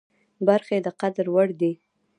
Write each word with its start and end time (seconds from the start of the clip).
برخې 0.47 0.77
د 0.85 0.87
قدر 0.99 1.25
وړ 1.33 1.47
دي. 1.61 1.73